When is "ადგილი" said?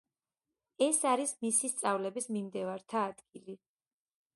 3.13-3.61